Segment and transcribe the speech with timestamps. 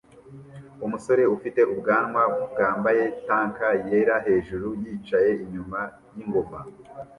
[0.85, 3.57] Umusore ufite ubwanwa bwambaye tank
[3.89, 5.79] yera hejuru yicaye inyuma
[6.15, 6.59] yingoma